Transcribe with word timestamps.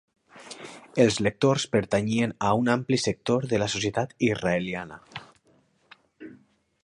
Els 1.03 1.17
lectors 1.25 1.65
pertanyien 1.75 2.33
a 2.47 2.55
un 2.63 2.71
ampli 2.77 2.99
sector 3.03 3.45
de 3.53 3.59
la 3.65 3.69
societat 3.77 4.17
israeliana. 4.31 4.97